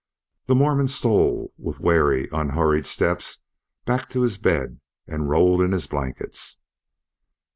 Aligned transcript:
The 0.47 0.55
Mormon 0.55 0.87
stole 0.87 1.53
with 1.59 1.79
wary, 1.79 2.27
unhurried 2.31 2.87
steps 2.87 3.43
back 3.85 4.09
to 4.09 4.21
his 4.21 4.39
bed 4.39 4.79
and 5.05 5.29
rolled 5.29 5.61
in 5.61 5.73
his 5.73 5.85
blankets. 5.85 6.57